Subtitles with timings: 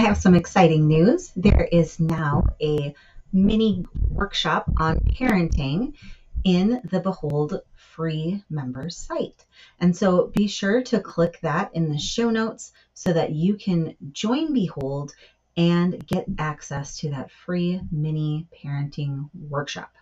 [0.00, 1.30] I have some exciting news.
[1.36, 2.94] There is now a
[3.34, 5.94] mini workshop on parenting
[6.42, 9.44] in the Behold free members site.
[9.78, 13.94] And so be sure to click that in the show notes so that you can
[14.10, 15.14] join Behold
[15.54, 19.92] and get access to that free mini parenting workshop.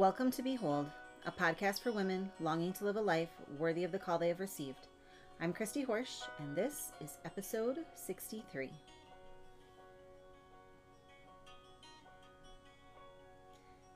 [0.00, 0.86] Welcome to Behold,
[1.26, 4.40] a podcast for women longing to live a life worthy of the call they have
[4.40, 4.86] received.
[5.42, 8.70] I'm Christy Horsch, and this is episode 63.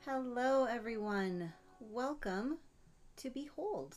[0.04, 1.50] Hello, everyone.
[1.80, 2.58] Welcome
[3.16, 3.96] to Behold.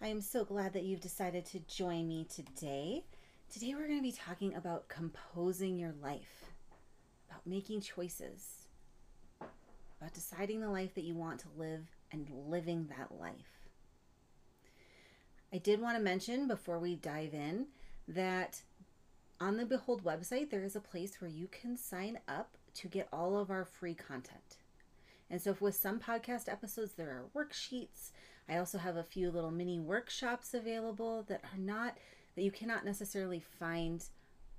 [0.00, 3.04] I am so glad that you've decided to join me today.
[3.52, 6.46] Today, we're going to be talking about composing your life,
[7.28, 8.61] about making choices
[10.02, 13.68] about deciding the life that you want to live and living that life.
[15.52, 17.66] I did want to mention before we dive in
[18.08, 18.62] that
[19.40, 23.08] on the Behold website, there is a place where you can sign up to get
[23.12, 24.56] all of our free content.
[25.30, 28.10] And so, with some podcast episodes, there are worksheets.
[28.48, 31.96] I also have a few little mini workshops available that are not,
[32.34, 34.04] that you cannot necessarily find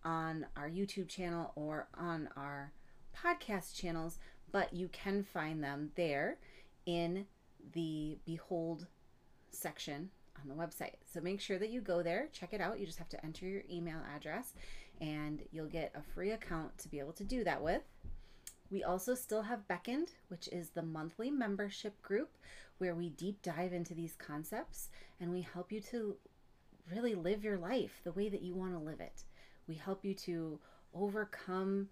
[0.06, 2.72] on our YouTube channel or on our
[3.16, 4.20] podcast channels,
[4.54, 6.38] but you can find them there
[6.86, 7.26] in
[7.74, 8.86] the Behold
[9.50, 10.10] section
[10.42, 10.96] on the website.
[11.12, 12.80] So make sure that you go there, check it out.
[12.80, 14.54] You just have to enter your email address
[15.02, 17.82] and you'll get a free account to be able to do that with.
[18.70, 22.38] We also still have Beckoned, which is the monthly membership group
[22.78, 26.16] where we deep dive into these concepts and we help you to
[26.92, 29.24] really live your life the way that you want to live it.
[29.68, 30.60] We help you to
[30.94, 31.90] overcome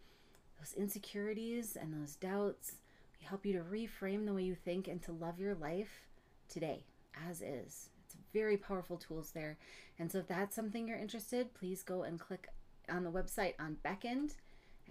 [0.62, 2.76] those insecurities and those doubts.
[3.20, 6.08] We help you to reframe the way you think and to love your life
[6.48, 6.84] today
[7.28, 7.90] as is.
[8.06, 9.58] It's very powerful tools there.
[9.99, 12.48] And so if that's something you're interested, please go and click
[12.89, 14.36] on the website on Beckoned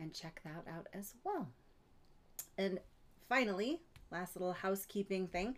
[0.00, 1.48] and check that out as well.
[2.58, 2.80] And
[3.28, 5.56] finally, last little housekeeping thing,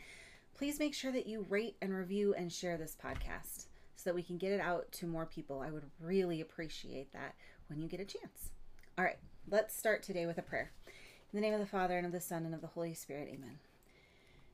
[0.54, 4.22] please make sure that you rate and review and share this podcast so that we
[4.22, 5.60] can get it out to more people.
[5.60, 7.34] I would really appreciate that
[7.68, 8.50] when you get a chance.
[8.98, 9.18] All right,
[9.50, 10.70] Let's start today with a prayer.
[10.86, 13.28] In the name of the Father, and of the Son, and of the Holy Spirit,
[13.28, 13.58] amen.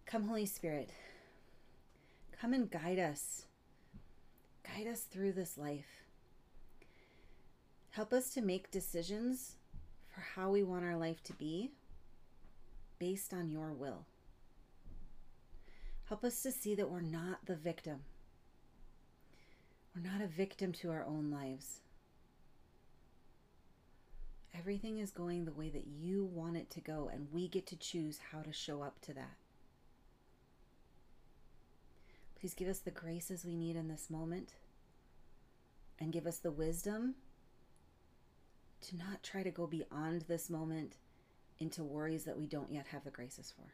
[0.07, 0.91] Come, Holy Spirit,
[2.41, 3.45] come and guide us.
[4.65, 6.05] Guide us through this life.
[7.91, 9.57] Help us to make decisions
[10.09, 11.71] for how we want our life to be
[12.99, 14.07] based on your will.
[16.05, 18.01] Help us to see that we're not the victim.
[19.95, 21.83] We're not a victim to our own lives.
[24.59, 27.77] Everything is going the way that you want it to go, and we get to
[27.77, 29.37] choose how to show up to that.
[32.41, 34.55] Please give us the graces we need in this moment
[36.01, 37.15] and give us the wisdom
[38.81, 40.97] to not try to go beyond this moment
[41.59, 43.67] into worries that we don't yet have the graces for.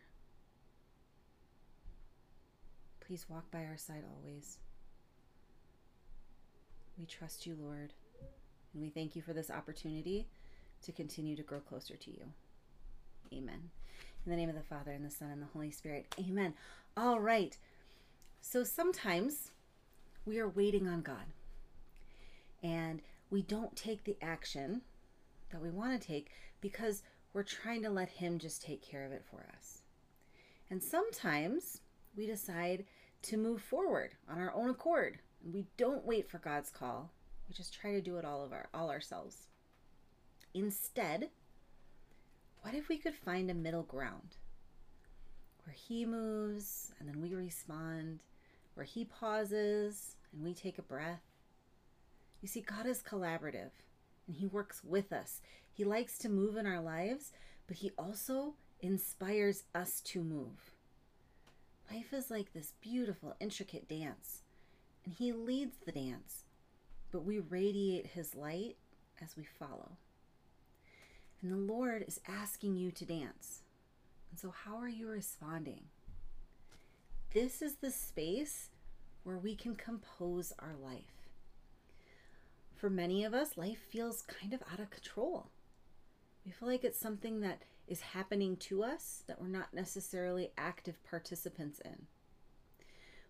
[3.07, 4.59] Please walk by our side always.
[6.99, 7.93] We trust you, Lord,
[8.73, 10.27] and we thank you for this opportunity
[10.85, 12.25] to continue to grow closer to you.
[13.33, 13.71] Amen.
[14.25, 16.15] In the name of the Father, and the Son, and the Holy Spirit.
[16.19, 16.55] Amen.
[16.97, 17.57] All right.
[18.41, 19.51] So sometimes
[20.25, 21.27] we are waiting on God
[22.63, 24.83] and we don't take the action
[25.51, 26.31] that we want to take
[26.61, 27.03] because
[27.33, 29.83] we're trying to let Him just take care of it for us.
[30.71, 31.81] And sometimes
[32.17, 32.85] we decide
[33.23, 35.19] to move forward on our own accord.
[35.53, 37.11] We don't wait for God's call.
[37.49, 39.49] We just try to do it all of our all ourselves.
[40.55, 41.31] Instead,
[42.63, 44.37] what if we could find a middle ground
[45.65, 48.21] where he moves and then we respond,
[48.75, 51.23] where he pauses and we take a breath?
[52.41, 53.71] You see, God is collaborative
[54.29, 55.41] and he works with us.
[55.73, 57.33] He likes to move in our lives,
[57.67, 60.71] but he also inspires us to move.
[61.91, 64.43] Life is like this beautiful, intricate dance,
[65.05, 66.45] and he leads the dance,
[67.11, 68.77] but we radiate his light
[69.21, 69.97] as we follow.
[71.43, 73.63] And the Lord is asking you to dance.
[74.31, 75.85] And so, how are you responding?
[77.33, 78.71] This is the space
[79.25, 81.29] where we can compose our life.
[82.77, 85.47] For many of us, life feels kind of out of control.
[86.45, 91.03] We feel like it's something that is happening to us that we're not necessarily active
[91.09, 92.07] participants in.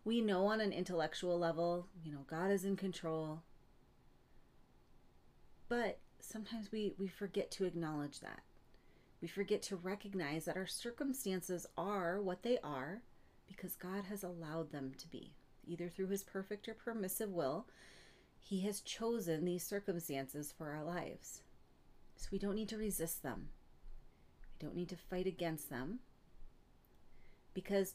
[0.05, 3.43] We know on an intellectual level, you know, God is in control.
[5.69, 8.41] But sometimes we, we forget to acknowledge that.
[9.21, 13.03] We forget to recognize that our circumstances are what they are
[13.47, 15.35] because God has allowed them to be,
[15.67, 17.67] either through his perfect or permissive will.
[18.39, 21.43] He has chosen these circumstances for our lives.
[22.17, 23.49] So we don't need to resist them.
[24.61, 26.01] We don't need to fight against them
[27.55, 27.95] because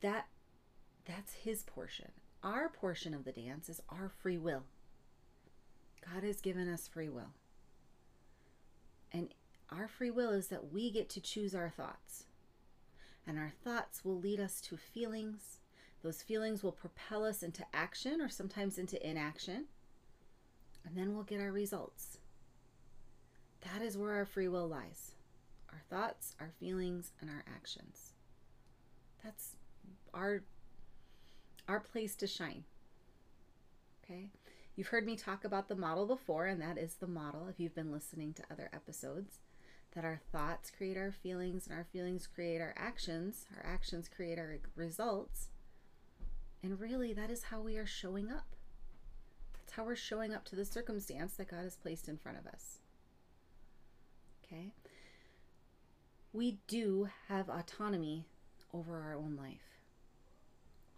[0.00, 0.26] that
[1.06, 2.10] that's his portion.
[2.42, 4.64] Our portion of the dance is our free will.
[6.12, 7.32] God has given us free will.
[9.12, 9.32] And
[9.70, 12.24] our free will is that we get to choose our thoughts.
[13.26, 15.58] And our thoughts will lead us to feelings.
[16.02, 19.66] Those feelings will propel us into action or sometimes into inaction.
[20.84, 22.18] And then we'll get our results.
[23.62, 25.12] That is where our free will lies
[25.72, 28.12] our thoughts, our feelings, and our actions.
[29.24, 29.56] That's
[30.12, 30.42] our
[31.66, 32.64] our place to shine.
[34.04, 34.28] Okay?
[34.76, 37.76] You've heard me talk about the model before, and that is the model if you've
[37.76, 39.38] been listening to other episodes
[39.94, 44.38] that our thoughts create our feelings, and our feelings create our actions, our actions create
[44.38, 45.48] our results.
[46.64, 48.56] And really, that is how we are showing up.
[49.52, 52.46] That's how we're showing up to the circumstance that God has placed in front of
[52.48, 52.78] us.
[54.44, 54.72] Okay?
[56.32, 58.26] We do have autonomy
[58.72, 59.78] over our own life.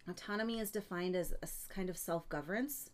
[0.09, 2.89] Autonomy is defined as a kind of self governance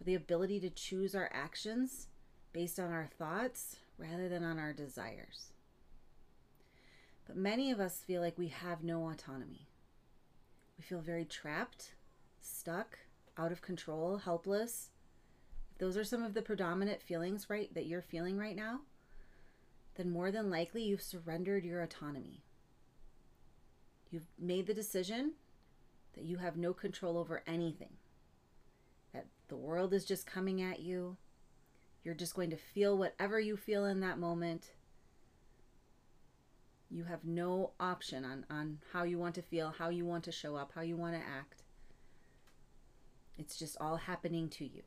[0.00, 2.08] the ability to choose our actions
[2.52, 5.52] based on our thoughts rather than on our desires.
[7.26, 9.68] But many of us feel like we have no autonomy.
[10.76, 11.94] We feel very trapped,
[12.40, 12.98] stuck,
[13.36, 14.90] out of control, helpless.
[15.72, 18.80] If those are some of the predominant feelings right that you're feeling right now,
[19.96, 22.42] then more than likely you've surrendered your autonomy.
[24.10, 25.32] You've made the decision
[26.14, 27.99] that you have no control over anything.
[29.50, 31.16] The world is just coming at you.
[32.04, 34.70] You're just going to feel whatever you feel in that moment.
[36.88, 40.32] You have no option on, on how you want to feel, how you want to
[40.32, 41.64] show up, how you want to act.
[43.38, 44.82] It's just all happening to you.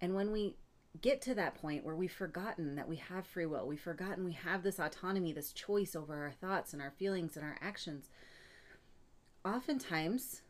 [0.00, 0.54] And when we
[1.00, 4.32] get to that point where we've forgotten that we have free will, we've forgotten we
[4.32, 8.08] have this autonomy, this choice over our thoughts and our feelings and our actions,
[9.44, 10.42] oftentimes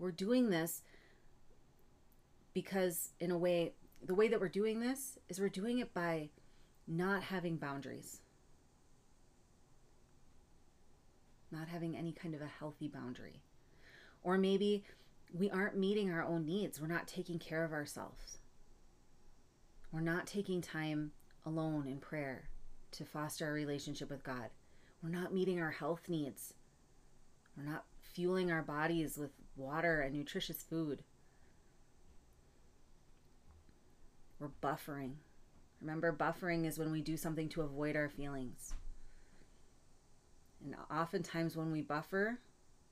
[0.00, 0.82] we're doing this
[2.52, 3.72] because, in a way,
[4.04, 6.30] the way that we're doing this is we're doing it by
[6.88, 8.20] not having boundaries,
[11.52, 13.40] not having any kind of a healthy boundary.
[14.24, 14.82] Or maybe
[15.32, 18.40] we aren't meeting our own needs, we're not taking care of ourselves
[19.92, 21.10] we're not taking time
[21.44, 22.48] alone in prayer
[22.92, 24.50] to foster our relationship with God.
[25.02, 26.54] We're not meeting our health needs.
[27.56, 31.02] We're not fueling our bodies with water and nutritious food.
[34.38, 35.12] We're buffering.
[35.80, 38.74] Remember, buffering is when we do something to avoid our feelings.
[40.64, 42.38] And oftentimes, when we buffer,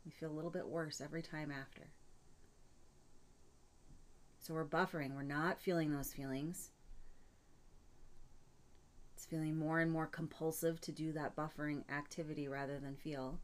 [0.04, 1.88] we feel a little bit worse every time after.
[4.40, 5.14] So, we're buffering.
[5.14, 6.70] We're not feeling those feelings
[9.18, 13.40] It's feeling more and more compulsive to do that buffering activity rather than feel.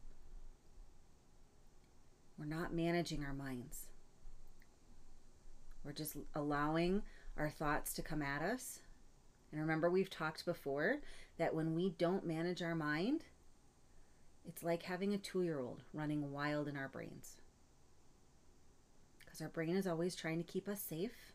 [2.37, 3.87] We're not managing our minds.
[5.83, 7.03] We're just allowing
[7.37, 8.79] our thoughts to come at us.
[9.51, 10.97] And remember, we've talked before
[11.37, 13.25] that when we don't manage our mind,
[14.47, 17.37] it's like having a two year old running wild in our brains.
[19.19, 21.33] Because our brain is always trying to keep us safe.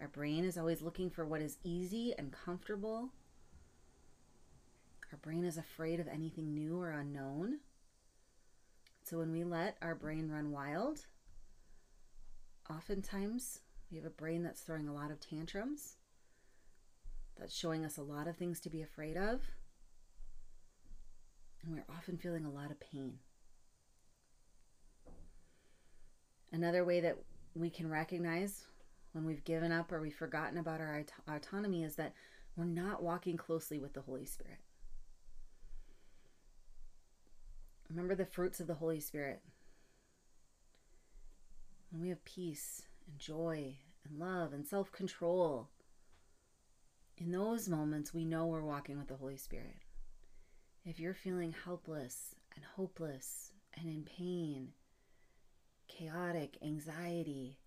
[0.00, 3.10] Our brain is always looking for what is easy and comfortable
[5.14, 7.60] our brain is afraid of anything new or unknown.
[9.04, 11.00] So when we let our brain run wild,
[12.70, 15.96] oftentimes we have a brain that's throwing a lot of tantrums,
[17.38, 19.42] that's showing us a lot of things to be afraid of,
[21.62, 23.18] and we're often feeling a lot of pain.
[26.50, 27.18] Another way that
[27.54, 28.64] we can recognize
[29.12, 32.14] when we've given up or we've forgotten about our aut- autonomy is that
[32.56, 34.60] we're not walking closely with the Holy Spirit.
[37.88, 39.42] Remember the fruits of the Holy Spirit.
[41.90, 45.68] When we have peace and joy and love and self control,
[47.16, 49.76] in those moments, we know we're walking with the Holy Spirit.
[50.84, 54.72] If you're feeling helpless and hopeless and in pain,
[55.86, 57.58] chaotic, anxiety,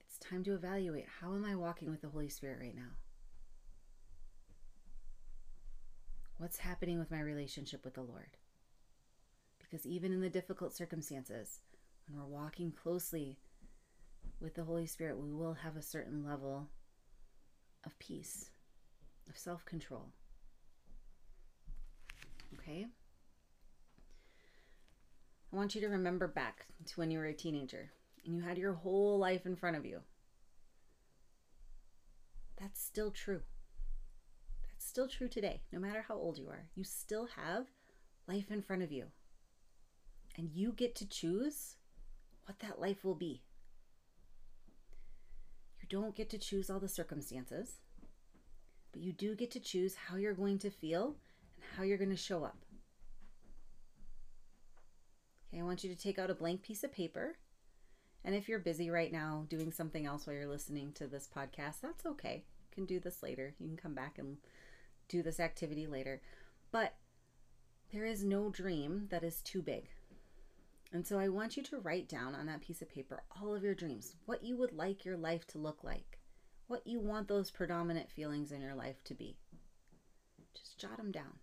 [0.00, 2.92] it's time to evaluate how am I walking with the Holy Spirit right now?
[6.38, 8.36] What's happening with my relationship with the Lord?
[9.58, 11.58] Because even in the difficult circumstances,
[12.06, 13.38] when we're walking closely
[14.40, 16.68] with the Holy Spirit, we will have a certain level
[17.84, 18.50] of peace,
[19.28, 20.06] of self control.
[22.54, 22.86] Okay?
[25.52, 27.90] I want you to remember back to when you were a teenager
[28.24, 30.02] and you had your whole life in front of you.
[32.60, 33.40] That's still true.
[34.88, 36.64] Still true today, no matter how old you are.
[36.74, 37.66] You still have
[38.26, 39.04] life in front of you.
[40.34, 41.76] And you get to choose
[42.46, 43.42] what that life will be.
[45.82, 47.80] You don't get to choose all the circumstances,
[48.90, 51.16] but you do get to choose how you're going to feel
[51.56, 52.56] and how you're going to show up.
[55.52, 57.36] Okay, I want you to take out a blank piece of paper.
[58.24, 61.82] And if you're busy right now doing something else while you're listening to this podcast,
[61.82, 62.44] that's okay.
[62.70, 63.52] You can do this later.
[63.60, 64.38] You can come back and
[65.08, 66.20] do this activity later.
[66.70, 66.94] But
[67.92, 69.88] there is no dream that is too big.
[70.92, 73.62] And so I want you to write down on that piece of paper all of
[73.62, 76.18] your dreams, what you would like your life to look like,
[76.66, 79.36] what you want those predominant feelings in your life to be.
[80.54, 81.38] Just jot them down.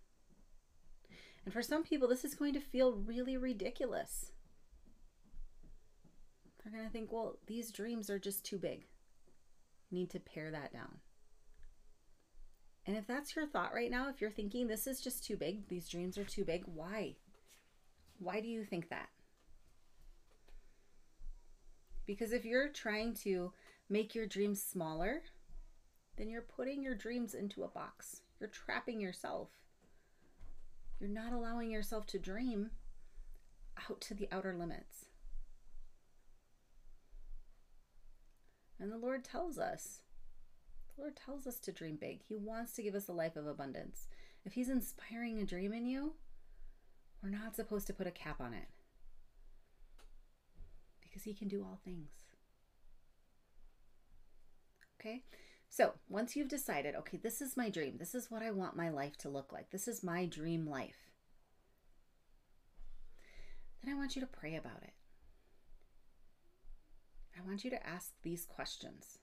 [1.44, 4.32] And for some people, this is going to feel really ridiculous.
[6.62, 8.86] They're going to think, well, these dreams are just too big.
[9.92, 10.98] Need to pare that down.
[12.86, 15.68] And if that's your thought right now, if you're thinking this is just too big,
[15.68, 17.16] these dreams are too big, why?
[18.18, 19.08] Why do you think that?
[22.06, 23.52] Because if you're trying to
[23.90, 25.22] make your dreams smaller,
[26.16, 28.22] then you're putting your dreams into a box.
[28.38, 29.48] You're trapping yourself.
[31.00, 32.70] You're not allowing yourself to dream
[33.90, 35.06] out to the outer limits.
[38.78, 40.02] And the Lord tells us,
[40.96, 42.20] the Lord tells us to dream big.
[42.26, 44.08] He wants to give us a life of abundance.
[44.44, 46.14] If He's inspiring a dream in you,
[47.22, 48.68] we're not supposed to put a cap on it
[51.02, 52.10] because He can do all things.
[55.00, 55.24] Okay?
[55.68, 58.88] So, once you've decided, okay, this is my dream, this is what I want my
[58.88, 61.10] life to look like, this is my dream life,
[63.82, 64.94] then I want you to pray about it.
[67.36, 69.18] I want you to ask these questions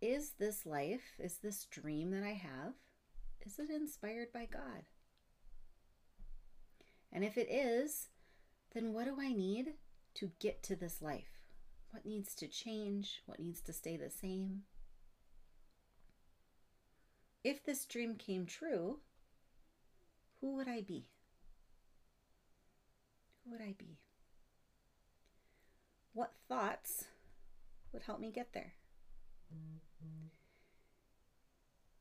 [0.00, 2.74] Is this life, is this dream that I have,
[3.44, 4.84] is it inspired by God?
[7.12, 8.08] And if it is,
[8.74, 9.74] then what do I need
[10.16, 11.40] to get to this life?
[11.90, 13.22] What needs to change?
[13.24, 14.62] What needs to stay the same?
[17.42, 18.98] If this dream came true,
[20.40, 21.06] who would I be?
[23.44, 23.98] Who would I be?
[26.12, 27.04] What thoughts
[27.92, 28.74] would help me get there?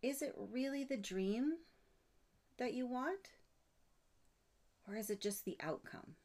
[0.02, 1.54] Is it really the dream
[2.58, 3.30] that you want?
[4.88, 6.16] Or is it just the outcome?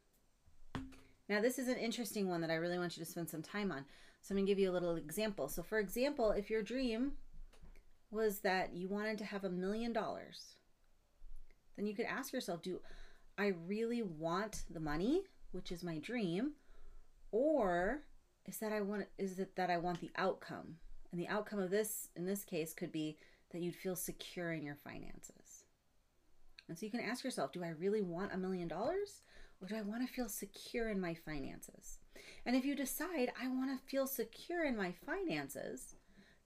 [1.28, 3.72] Now, this is an interesting one that I really want you to spend some time
[3.72, 3.86] on.
[4.20, 5.48] So, I'm going to give you a little example.
[5.48, 7.12] So, for example, if your dream
[8.10, 10.56] was that you wanted to have a million dollars,
[11.76, 12.80] then you could ask yourself, do
[13.38, 15.22] I really want the money,
[15.52, 16.52] which is my dream,
[17.32, 18.02] or
[18.44, 20.76] is that I want is it that I want the outcome?
[21.10, 23.18] And the outcome of this in this case could be
[23.52, 25.64] that you'd feel secure in your finances.
[26.68, 29.22] And so you can ask yourself, do I really want a million dollars
[29.60, 31.98] or do I want to feel secure in my finances?
[32.46, 35.96] And if you decide I want to feel secure in my finances,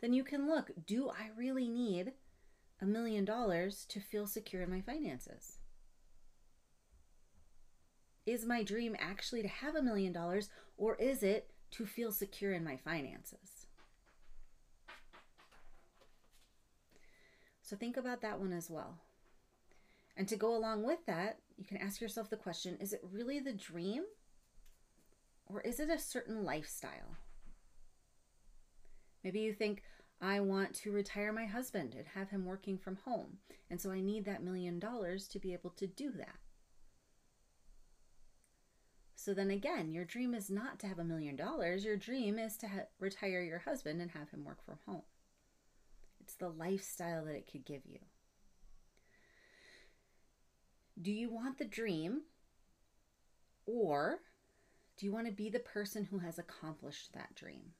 [0.00, 2.12] then you can look do I really need
[2.80, 5.58] a million dollars to feel secure in my finances?
[8.26, 12.52] Is my dream actually to have a million dollars or is it to feel secure
[12.52, 13.53] in my finances?
[17.64, 18.98] So think about that one as well.
[20.16, 23.40] And to go along with that, you can ask yourself the question is it really
[23.40, 24.04] the dream?
[25.46, 27.16] Or is it a certain lifestyle?
[29.22, 29.82] Maybe you think,
[30.20, 33.38] I want to retire my husband and have him working from home.
[33.70, 36.36] And so I need that million dollars to be able to do that.
[39.16, 41.84] So then again, your dream is not to have a million dollars.
[41.84, 45.02] Your dream is to ha- retire your husband and have him work from home.
[46.44, 48.00] The lifestyle that it could give you.
[51.00, 52.24] Do you want the dream
[53.64, 54.18] or
[54.98, 57.72] do you want to be the person who has accomplished that dream?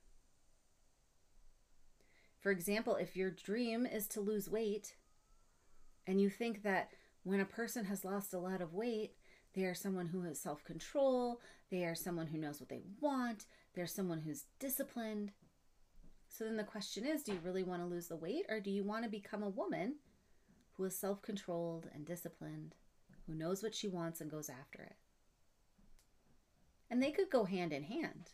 [2.40, 4.94] For example, if your dream is to lose weight
[6.06, 6.88] and you think that
[7.22, 9.12] when a person has lost a lot of weight,
[9.54, 13.44] they are someone who has self control, they are someone who knows what they want,
[13.74, 15.32] they're someone who's disciplined.
[16.36, 18.70] So then the question is do you really want to lose the weight or do
[18.70, 19.96] you want to become a woman
[20.76, 22.74] who is self controlled and disciplined
[23.26, 24.96] who knows what she wants and goes after it.
[26.90, 28.30] And they could go hand in hand.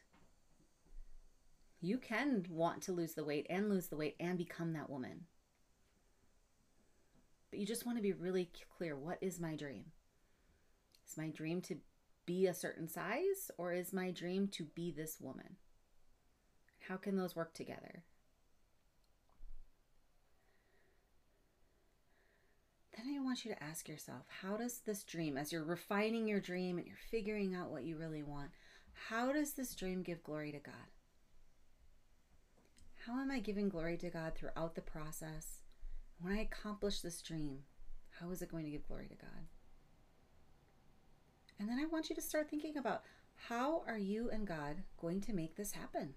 [1.80, 5.26] You can want to lose the weight and lose the weight and become that woman.
[7.50, 9.87] But you just want to be really clear what is my dream?
[11.09, 11.76] Is my dream to
[12.26, 15.57] be a certain size or is my dream to be this woman?
[16.90, 18.02] How can those work together?
[22.97, 26.40] Then I want you to ask yourself how does this dream, as you're refining your
[26.40, 28.50] dream and you're figuring out what you really want,
[29.09, 30.75] how does this dream give glory to God?
[33.06, 35.61] How am I giving glory to God throughout the process?
[36.20, 37.61] When I accomplish this dream,
[38.18, 39.47] how is it going to give glory to God?
[41.61, 43.04] And then I want you to start thinking about
[43.49, 46.14] how are you and God going to make this happen?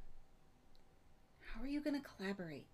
[1.54, 2.66] How are you going to collaborate?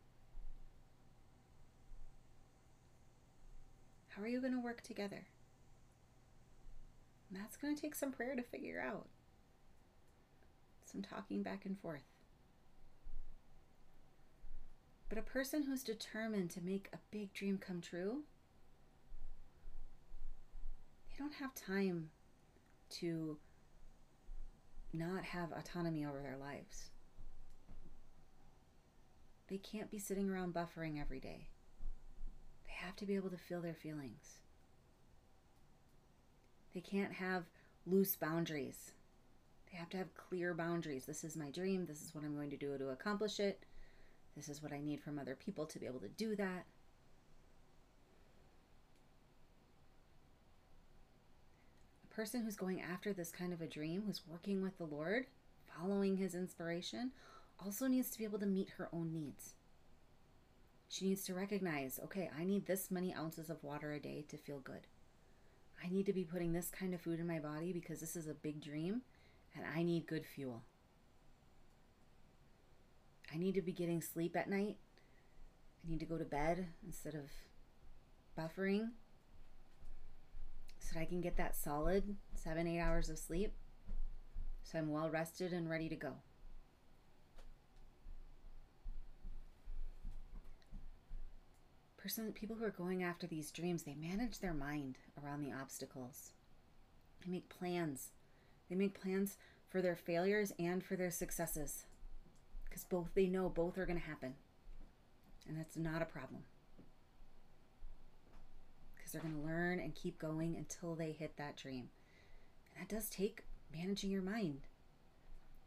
[4.08, 5.28] How are you going to work together?
[7.30, 9.08] And that's going to take some prayer to figure out,
[10.86, 12.04] some talking back and forth.
[15.10, 18.24] But a person who's determined to make a big dream come true,
[21.10, 22.12] they don't have time
[22.92, 23.38] to
[24.94, 26.92] not have autonomy over their lives.
[29.50, 31.48] They can't be sitting around buffering every day.
[32.66, 34.38] They have to be able to feel their feelings.
[36.74, 37.46] They can't have
[37.88, 38.92] loose boundaries.
[39.72, 41.06] They have to have clear boundaries.
[41.06, 41.88] This is my dream.
[41.88, 43.64] This is what I'm going to do to accomplish it.
[44.36, 46.66] This is what I need from other people to be able to do that.
[52.12, 55.26] A person who's going after this kind of a dream, who's working with the Lord,
[55.76, 57.12] following his inspiration,
[57.64, 59.54] also needs to be able to meet her own needs.
[60.88, 64.38] She needs to recognize okay, I need this many ounces of water a day to
[64.38, 64.88] feel good.
[65.84, 68.28] I need to be putting this kind of food in my body because this is
[68.28, 69.02] a big dream
[69.56, 70.64] and I need good fuel.
[73.34, 74.78] I need to be getting sleep at night.
[75.86, 77.30] I need to go to bed instead of
[78.38, 78.90] buffering
[80.80, 83.54] so that I can get that solid seven, eight hours of sleep
[84.64, 86.14] so I'm well rested and ready to go.
[92.10, 96.32] Person, people who are going after these dreams, they manage their mind around the obstacles.
[97.24, 98.10] They make plans.
[98.68, 99.38] They make plans
[99.70, 101.84] for their failures and for their successes
[102.68, 104.34] because both they know both are going to happen.
[105.48, 106.42] And that's not a problem.
[108.96, 111.90] Because they're going to learn and keep going until they hit that dream.
[112.74, 114.62] And that does take managing your mind.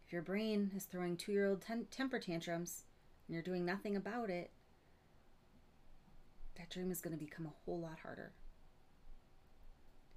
[0.04, 2.82] If your brain is throwing two year old ten- temper tantrums
[3.28, 4.50] and you're doing nothing about it,
[6.56, 8.32] that dream is going to become a whole lot harder.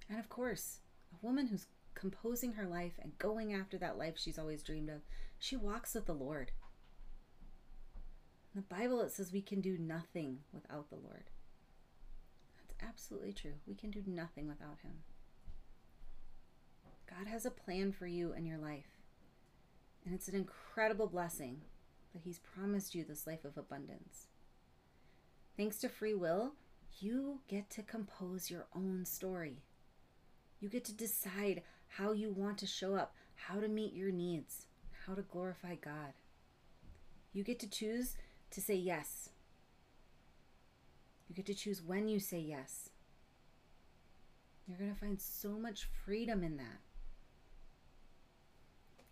[0.08, 0.78] And of course,
[1.12, 5.00] a woman who's composing her life and going after that life she's always dreamed of,
[5.38, 6.52] she walks with the Lord.
[8.54, 11.30] In the Bible, it says we can do nothing without the Lord.
[12.56, 13.54] That's absolutely true.
[13.66, 15.02] We can do nothing without Him.
[17.08, 18.98] God has a plan for you and your life.
[20.04, 21.62] And it's an incredible blessing
[22.12, 24.28] that He's promised you this life of abundance.
[25.56, 26.52] Thanks to free will,
[26.98, 29.62] you get to compose your own story.
[30.60, 34.66] You get to decide how you want to show up, how to meet your needs,
[35.06, 36.12] how to glorify God.
[37.32, 38.16] You get to choose
[38.50, 39.30] to say yes.
[41.28, 42.90] You get to choose when you say yes.
[44.66, 46.80] You're going to find so much freedom in that.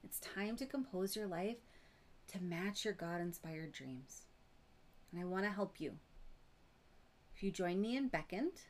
[0.03, 1.57] It's time to compose your life
[2.29, 4.23] to match your God inspired dreams.
[5.13, 5.93] And I want to help you.
[7.45, 8.63] You join me in Beckoned,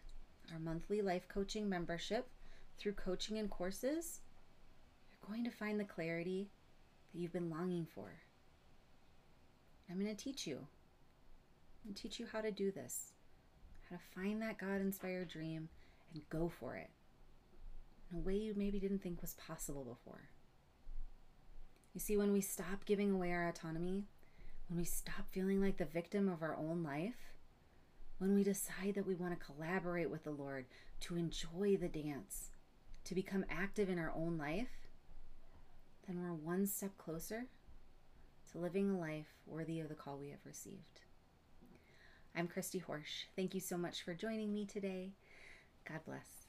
[0.52, 2.26] our monthly life coaching membership
[2.76, 4.18] through coaching and courses,
[5.08, 6.50] you're going to find the clarity
[7.12, 8.10] that you've been longing for.
[9.88, 10.66] I'm going to teach you.
[11.86, 13.12] To teach you how to do this,
[13.88, 15.68] how to find that God inspired dream
[16.12, 16.90] and go for it
[18.10, 20.30] in a way you maybe didn't think was possible before.
[21.92, 24.02] You see, when we stop giving away our autonomy,
[24.68, 27.33] when we stop feeling like the victim of our own life,
[28.18, 30.66] when we decide that we want to collaborate with the Lord,
[31.00, 32.50] to enjoy the dance,
[33.04, 34.68] to become active in our own life,
[36.06, 37.46] then we're one step closer
[38.52, 41.00] to living a life worthy of the call we have received.
[42.36, 43.26] I'm Christy Horsch.
[43.36, 45.12] Thank you so much for joining me today.
[45.88, 46.44] God bless.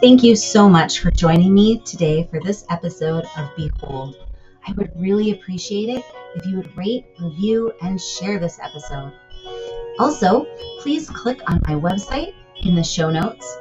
[0.00, 4.16] Thank you so much for joining me today for this episode of Behold.
[4.66, 9.12] I would really appreciate it if you would rate, review, and share this episode.
[9.98, 10.46] Also,
[10.80, 13.58] please click on my website in the show notes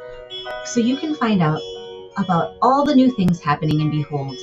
[0.65, 1.61] so you can find out
[2.17, 4.35] about all the new things happening in Behold,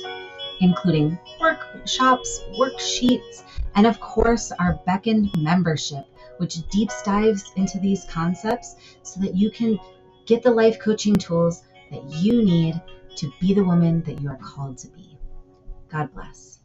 [0.59, 3.43] including workshops, worksheets,
[3.75, 6.05] and of course, our Beckon membership,
[6.37, 9.79] which deep dives into these concepts so that you can
[10.25, 12.79] get the life coaching tools that you need
[13.15, 15.17] to be the woman that you are called to be.
[15.89, 16.58] God bless.